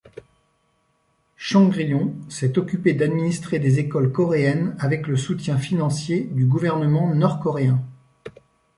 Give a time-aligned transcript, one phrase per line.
[1.37, 7.83] Chongryon s'est occupée d'administrer des écoles coréennes avec le soutien financier du gouvernement nord-coréen.